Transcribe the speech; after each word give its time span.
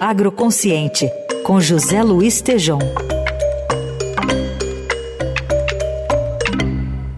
Agroconsciente, 0.00 1.08
com 1.44 1.60
José 1.60 2.02
Luiz 2.02 2.42
Tejom. 2.42 2.80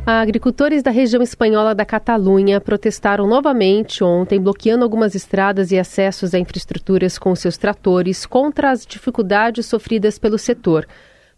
Agricultores 0.04 0.82
da 0.82 0.90
região 0.90 1.22
espanhola 1.22 1.74
da 1.74 1.84
Catalunha 1.84 2.60
protestaram 2.60 3.26
novamente 3.26 4.04
ontem, 4.04 4.40
bloqueando 4.40 4.84
algumas 4.84 5.14
estradas 5.14 5.72
e 5.72 5.78
acessos 5.78 6.34
a 6.34 6.38
infraestruturas 6.38 7.18
com 7.18 7.34
seus 7.34 7.56
tratores 7.56 8.26
contra 8.26 8.70
as 8.70 8.84
dificuldades 8.84 9.66
sofridas 9.66 10.18
pelo 10.18 10.38
setor. 10.38 10.86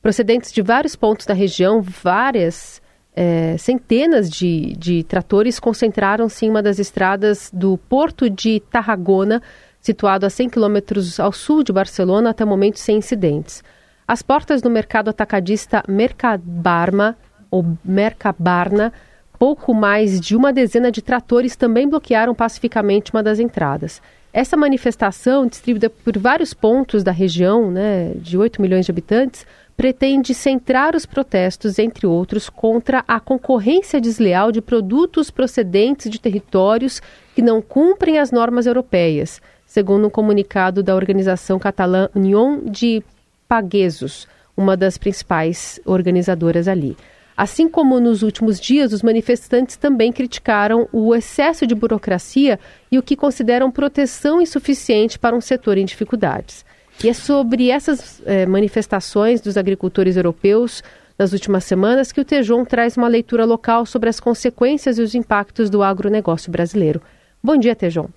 Procedentes 0.03 0.53
de 0.53 0.61
vários 0.61 0.97
pontos 0.97 1.25
da 1.25 1.35
região, 1.35 1.81
várias 1.81 2.83
é, 3.15 3.57
centenas 3.59 4.29
de, 4.29 4.77
de 4.77 5.03
tratores 5.05 5.59
concentraram-se 5.59 6.47
em 6.47 6.51
uma 6.51 6.63
das 6.63 6.79
estradas 6.79 7.51
do 7.53 7.77
porto 7.77 8.29
de 8.29 8.61
Tarragona, 8.71 9.43
situado 9.89 10.27
a 10.27 10.31
100 10.31 10.51
quilômetros 10.51 11.19
ao 11.19 11.33
sul 11.33 11.63
de 11.63 11.73
Barcelona, 11.73 12.31
até 12.31 12.45
o 12.45 12.47
momento 12.47 12.79
sem 12.79 12.99
incidentes. 12.99 13.65
As 14.07 14.21
portas 14.21 14.61
do 14.61 14.69
mercado 14.69 15.09
atacadista 15.09 15.83
Mercabarma, 15.89 17.17
ou 17.51 17.65
Mercabarna, 17.83 18.93
pouco 19.39 19.73
mais 19.73 20.21
de 20.21 20.37
uma 20.37 20.53
dezena 20.53 20.93
de 20.93 21.01
tratores 21.01 21.57
também 21.57 21.89
bloquearam 21.89 22.35
pacificamente 22.35 23.13
uma 23.15 23.23
das 23.23 23.39
entradas. 23.39 24.03
Essa 24.31 24.59
manifestação, 24.59 25.47
distribuída 25.47 25.89
por 25.89 26.19
vários 26.19 26.53
pontos 26.53 27.03
da 27.03 27.11
região, 27.13 27.71
né, 27.71 28.13
de 28.17 28.37
8 28.37 28.61
milhões 28.61 28.85
de 28.85 28.93
habitantes, 28.93 29.47
pretende 29.75 30.35
centrar 30.35 30.95
os 30.95 31.07
protestos, 31.07 31.79
entre 31.79 32.07
outros, 32.07 32.51
contra 32.51 33.03
a 33.09 33.19
concorrência 33.19 34.03
desleal 34.03 34.53
de 34.53 34.61
produtos 34.61 35.31
procedentes 35.31 36.11
de 36.11 36.21
territórios 36.21 37.01
que 37.35 37.41
não 37.41 37.63
cumprem 37.63 38.19
as 38.19 38.31
normas 38.31 38.67
europeias 38.67 39.41
segundo 39.79 40.09
um 40.09 40.11
comunicado 40.11 40.83
da 40.83 40.97
organização 40.97 41.57
catalã 41.57 42.09
União 42.13 42.61
de 42.65 43.01
Paguesos, 43.47 44.27
uma 44.57 44.77
das 44.77 44.99
principais 44.99 45.79
organizadoras 45.85 46.67
ali. 46.67 46.97
Assim 47.37 47.69
como 47.69 48.01
nos 48.01 48.25
últimos 48.25 48.59
dias, 48.59 48.93
os 48.93 49.05
manifestantes 49.05 49.77
também 49.77 50.11
criticaram 50.11 50.89
o 50.93 51.15
excesso 51.15 51.65
de 51.65 51.77
burocracia 51.77 52.59
e 52.91 52.99
o 52.99 53.03
que 53.05 53.15
consideram 53.15 53.71
proteção 53.71 54.43
insuficiente 54.43 55.17
para 55.17 55.37
um 55.37 55.41
setor 55.41 55.79
em 55.79 55.85
dificuldades. 55.85 56.65
E 57.05 57.09
é 57.09 57.13
sobre 57.13 57.71
essas 57.71 58.21
eh, 58.27 58.47
manifestações 58.47 59.41
dos 59.41 59.57
agricultores 59.57 60.17
europeus 60.17 60.83
nas 61.17 61.33
últimas 61.33 61.63
semanas 61.63 62.11
que 62.11 62.21
o 62.21 62.25
Tejon 62.25 62.65
traz 62.65 62.97
uma 62.97 63.07
leitura 63.07 63.45
local 63.45 63.87
sobre 63.87 64.09
as 64.09 64.19
consequências 64.19 64.99
e 64.99 65.03
os 65.03 65.15
impactos 65.15 65.71
do 65.71 65.85
agronegócio 65.85 66.51
brasileiro. 66.51 67.01
Bom 67.41 67.57
dia, 67.57 67.77
Tejon. 67.77 68.09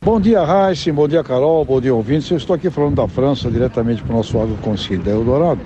Bom 0.00 0.20
dia, 0.20 0.42
Raíssa, 0.44 0.92
bom 0.92 1.08
dia, 1.08 1.24
Carol, 1.24 1.64
bom 1.64 1.80
dia, 1.80 1.92
ouvintes. 1.92 2.30
Eu 2.30 2.36
estou 2.36 2.54
aqui 2.54 2.70
falando 2.70 2.94
da 2.94 3.08
França, 3.08 3.50
diretamente 3.50 4.00
para 4.00 4.14
o 4.14 4.16
nosso 4.16 4.40
agroconsciente 4.40 5.02
da 5.02 5.10
Eldorado, 5.10 5.60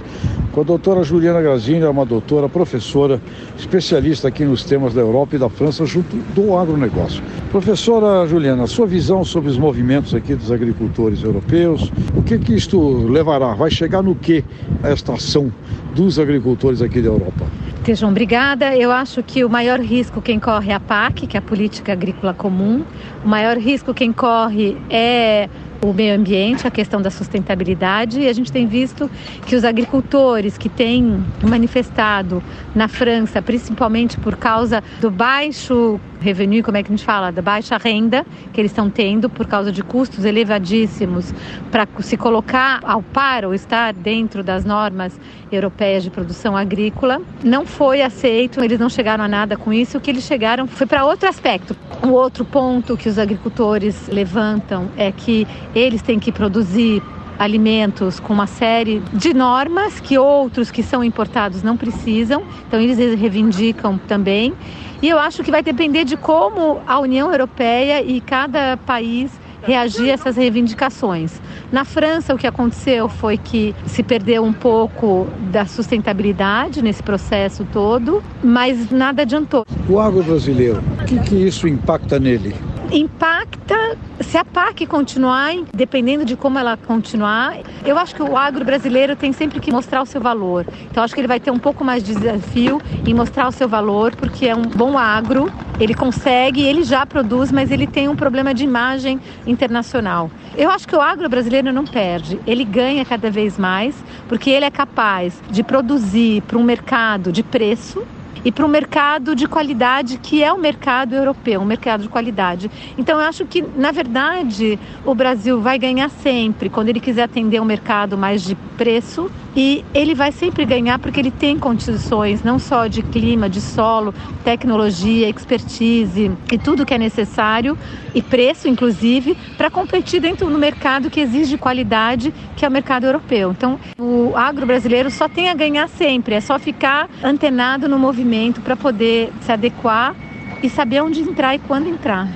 com 0.51 0.63
a 0.63 0.65
doutora 0.65 1.05
Juliana 1.05 1.41
Grazini, 1.43 1.83
é 1.83 1.89
uma 1.89 2.07
doutora, 2.07 2.49
professora, 2.49 3.21
especialista 3.59 4.29
aqui 4.29 4.45
nos 4.45 4.65
temas 4.65 4.95
da 4.95 5.03
Europa 5.03 5.37
e 5.37 5.39
da 5.39 5.51
França, 5.51 5.85
junto 5.85 6.17
do 6.35 6.57
agronegócio. 6.57 7.23
Professora 7.51 8.27
Juliana, 8.27 8.67
sua 8.67 8.87
visão 8.87 9.23
sobre 9.23 9.51
os 9.51 9.59
movimentos 9.59 10.15
aqui 10.15 10.35
dos 10.35 10.51
agricultores 10.51 11.23
europeus, 11.23 11.93
o 12.17 12.23
que 12.23 12.39
que 12.39 12.55
isto 12.55 13.07
levará? 13.07 13.53
Vai 13.55 13.71
chegar 13.71 14.03
no 14.03 14.15
que 14.15 14.43
esta 14.83 15.13
ação 15.13 15.53
dos 15.95 16.19
agricultores 16.19 16.81
aqui 16.81 17.03
da 17.03 17.11
Europa? 17.11 17.45
Tejão, 17.85 18.11
obrigada. 18.11 18.77
Eu 18.77 18.93
acho 18.93 19.25
que 19.25 19.45
o 19.45 19.51
maior 19.51 19.81
risco 19.81 20.23
quem 20.23 20.39
corre 20.39 20.71
é 20.71 20.75
a 20.75 20.79
PAC, 20.79 21.27
que 21.27 21.37
é 21.37 21.41
a 21.41 21.43
Política 21.43 21.93
Agrícola 21.93 22.33
Comum. 22.33 22.85
O 23.25 23.29
maior 23.29 23.57
risco 23.57 23.93
quem 23.93 24.13
corre 24.13 24.77
é 24.89 25.49
o 25.85 25.93
meio 25.93 26.15
ambiente, 26.15 26.65
a 26.65 26.71
questão 26.71 27.03
da 27.03 27.11
sustentabilidade, 27.11 28.21
e 28.21 28.29
a 28.29 28.33
gente 28.33 28.53
tem 28.53 28.67
visto 28.67 29.11
que 29.45 29.57
os 29.57 29.65
agricultores 29.65 30.57
que 30.57 30.69
têm 30.69 31.25
manifestado 31.43 32.41
na 32.73 32.87
França, 32.87 33.43
principalmente 33.43 34.17
por 34.19 34.37
causa 34.37 34.83
do 35.01 35.11
baixo 35.11 35.99
revenue, 36.21 36.63
como 36.63 36.77
é 36.77 36.83
que 36.85 36.93
a 36.93 36.97
gente 36.97 37.05
fala, 37.05 37.33
da 37.33 37.43
baixa 37.43 37.77
renda 37.77 38.25
que 38.53 38.61
eles 38.61 38.71
estão 38.71 38.89
tendo 38.89 39.29
por 39.29 39.47
causa 39.47 39.73
de 39.73 39.83
custos 39.83 40.25
elevadíssimos 40.25 41.35
para 41.71 41.87
se 41.99 42.17
colocar 42.17 42.79
ao 42.85 43.03
par 43.03 43.45
ou 43.45 43.53
estar 43.53 43.93
dentro 43.93 44.45
das 44.45 44.65
normas 44.65 45.19
europeias 45.51 46.05
de 46.05 46.11
produção 46.11 46.57
agrícola, 46.57 47.21
não 47.43 47.67
foi 47.67 48.03
aceito, 48.03 48.63
eles 48.63 48.79
não 48.79 48.89
chegaram 48.89 49.25
a 49.25 49.29
nada 49.29 49.57
com 49.57 49.73
isso, 49.73 49.99
o 49.99 50.01
que 50.01 50.11
eles 50.11 50.23
chegaram 50.23 50.67
foi 50.69 50.87
para 50.87 51.05
outro 51.05 51.29
aspecto. 51.29 51.77
O 52.07 52.11
outro 52.11 52.45
ponto 52.45 52.97
que 52.97 53.09
os 53.09 53.19
agricultores 53.19 54.09
levantam 54.09 54.89
é 54.97 55.11
que 55.11 55.47
eles 55.75 56.03
têm 56.03 56.19
que 56.19 56.31
produzir 56.31 57.03
alimentos 57.39 58.21
com 58.21 58.33
uma 58.33 58.47
série 58.47 59.03
de 59.13 59.35
normas 59.35 59.99
que 59.99 60.17
outros 60.17 60.71
que 60.71 60.83
são 60.83 61.03
importados 61.03 61.63
não 61.63 61.77
precisam, 61.77 62.43
então 62.67 62.81
eles 62.81 62.99
reivindicam 62.99 63.99
também. 63.99 64.55
E 65.01 65.09
eu 65.09 65.19
acho 65.19 65.43
que 65.43 65.51
vai 65.51 65.63
depender 65.63 66.05
de 66.05 66.17
como 66.17 66.81
a 66.87 67.01
União 67.01 67.31
Europeia 67.33 68.03
e 68.03 68.21
cada 68.21 68.77
país 68.77 69.33
reagir 69.63 70.11
a 70.11 70.13
essas 70.13 70.37
reivindicações. 70.37 71.41
Na 71.71 71.85
França, 71.85 72.35
o 72.35 72.39
que 72.39 72.47
aconteceu 72.47 73.09
foi 73.09 73.37
que 73.37 73.75
se 73.87 74.03
perdeu 74.03 74.45
um 74.45 74.53
pouco 74.53 75.27
da 75.51 75.67
sustentabilidade 75.67 76.83
nesse 76.83 77.03
processo 77.03 77.67
todo, 77.73 78.23
mas 78.43 78.91
nada 78.91 79.23
adiantou. 79.23 79.65
O 79.89 79.99
agro 79.99 80.23
brasileiro, 80.23 80.83
o 81.01 81.05
que, 81.05 81.19
que 81.21 81.35
isso 81.35 81.67
impacta 81.67 82.19
nele? 82.19 82.55
Impacta 82.93 83.97
se 84.21 84.37
a 84.37 84.45
PAC 84.45 84.87
continuar, 84.87 85.53
dependendo 85.75 86.25
de 86.25 86.37
como 86.37 86.59
ela 86.59 86.77
continuar. 86.77 87.57
Eu 87.85 87.99
acho 87.99 88.15
que 88.15 88.23
o 88.23 88.37
agro 88.37 88.65
brasileiro 88.65 89.17
tem 89.17 89.33
sempre 89.33 89.59
que 89.61 89.73
mostrar 89.73 90.03
o 90.03 90.07
seu 90.07 90.21
valor. 90.21 90.67
Então 90.91 91.03
acho 91.03 91.15
que 91.15 91.21
ele 91.21 91.29
vai 91.29 91.41
ter 91.41 91.51
um 91.51 91.59
pouco 91.59 91.85
mais 91.85 92.03
de 92.03 92.15
desafio 92.15 92.81
em 93.07 93.15
mostrar 93.15 93.49
o 93.49 93.53
seu 93.53 93.69
valor, 93.69 94.15
porque 94.15 94.47
é 94.47 94.55
um 94.55 94.63
bom 94.63 94.99
agro, 94.99 95.51
ele 95.81 95.95
consegue, 95.95 96.63
ele 96.63 96.83
já 96.83 97.07
produz, 97.07 97.51
mas 97.51 97.71
ele 97.71 97.87
tem 97.87 98.09
um 98.09 98.17
problema 98.17 98.53
de 98.53 98.65
imagem 98.65 99.19
internacional. 99.47 100.31
Eu 100.57 100.71
acho 100.71 100.87
que 100.87 100.95
o 100.95 101.01
agro 101.01 101.29
brasileiro 101.29 101.73
não 101.73 101.85
perde, 101.85 102.39
ele 102.47 102.65
ganha 102.65 103.05
cada 103.05 103.31
vez 103.31 103.59
mais, 103.59 103.95
porque 104.29 104.51
ele 104.51 104.67
é 104.67 104.71
capaz 104.71 105.41
de 105.51 105.63
produzir 105.63 106.43
para 106.43 106.59
um 106.59 106.63
mercado 106.63 107.33
de 107.33 107.43
preço 107.43 108.07
e 108.45 108.51
para 108.51 108.65
um 108.65 108.69
mercado 108.69 109.35
de 109.35 109.47
qualidade 109.47 110.19
que 110.19 110.43
é 110.43 110.53
o 110.53 110.59
mercado 110.59 111.15
europeu, 111.15 111.61
um 111.61 111.65
mercado 111.65 112.03
de 112.03 112.09
qualidade. 112.09 112.71
Então 112.99 113.21
eu 113.21 113.27
acho 113.27 113.45
que, 113.47 113.63
na 113.77 113.93
verdade, 113.93 114.79
o 115.05 115.15
Brasil 115.15 115.61
vai 115.61 115.79
ganhar 115.79 116.09
sempre 116.09 116.69
quando 116.69 116.89
ele 116.89 117.01
quiser 117.01 117.25
atender 117.25 117.61
um 117.61 117.65
mercado 117.65 118.17
mais 118.19 118.43
de 118.43 118.55
preço 118.77 119.31
e 119.57 119.85
ele 119.93 120.15
vai 120.15 120.33
sempre 120.33 120.65
ganhar 120.65 120.99
porque 120.99 121.21
ele 121.21 121.31
tem 121.31 121.59
condições 121.59 122.43
não 122.43 122.59
só 122.59 122.87
de 122.87 123.03
clima, 123.03 123.49
de 123.49 123.61
solo, 123.61 124.15
tecnologia, 124.45 125.29
expertise 125.29 126.31
e 126.51 126.59
tudo 126.59 126.87
que 126.87 126.95
é 126.95 126.99
necessário 126.99 127.77
e 128.15 128.23
preço 128.23 128.69
inclusive 128.69 129.37
para 129.57 129.71
competir 129.71 130.21
dentro 130.21 130.49
do 130.49 130.59
mercado 130.59 131.11
que 131.11 131.21
exige 131.21 131.59
qualidade, 131.59 132.33
que 132.57 132.65
é 132.65 132.69
o 132.69 132.71
mercado 132.71 133.05
europeu. 133.05 133.51
Então, 133.51 133.79
o 133.99 134.33
agro 134.35 134.67
brasileiro 134.67 135.11
só 135.11 135.29
tem 135.29 135.49
a 135.49 135.55
ganhar 135.55 135.89
sempre, 135.89 136.35
é 136.35 136.41
só 136.41 136.59
ficar 136.59 137.09
antenado 137.23 137.89
no 137.89 137.99
movimento 137.99 138.61
para 138.61 138.77
poder 138.77 139.31
se 139.41 139.53
adequar 139.53 140.15
e 140.63 140.71
saber 140.71 141.03
onde 141.03 141.21
entrar 141.21 141.55
e 141.55 141.59
quando 141.59 141.89
entrar. 141.89 142.29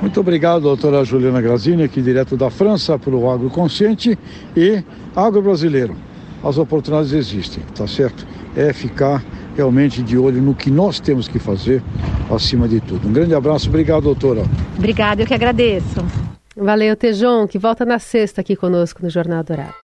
Muito 0.00 0.18
obrigado, 0.18 0.62
doutora 0.62 1.04
Juliana 1.04 1.42
Grazini, 1.42 1.82
aqui 1.82 2.00
direto 2.00 2.36
da 2.36 2.48
França, 2.48 2.98
para 2.98 3.14
o 3.14 3.30
Agro 3.30 3.50
Consciente 3.50 4.18
e 4.56 4.82
Agro 5.14 5.42
Brasileiro 5.42 6.09
as 6.42 6.58
oportunidades 6.58 7.12
existem, 7.12 7.62
tá 7.74 7.86
certo? 7.86 8.26
É 8.56 8.72
ficar 8.72 9.22
realmente 9.56 10.02
de 10.02 10.16
olho 10.16 10.40
no 10.40 10.54
que 10.54 10.70
nós 10.70 11.00
temos 11.00 11.28
que 11.28 11.38
fazer 11.38 11.82
acima 12.30 12.66
de 12.68 12.80
tudo. 12.80 13.08
Um 13.08 13.12
grande 13.12 13.34
abraço, 13.34 13.68
obrigado, 13.68 14.04
doutora. 14.04 14.42
Obrigada, 14.76 15.22
eu 15.22 15.26
que 15.26 15.34
agradeço. 15.34 16.04
Valeu, 16.56 16.96
Tejon, 16.96 17.46
que 17.46 17.58
volta 17.58 17.84
na 17.84 17.98
sexta 17.98 18.40
aqui 18.40 18.56
conosco 18.56 19.02
no 19.02 19.10
Jornal 19.10 19.44
Dourado. 19.44 19.74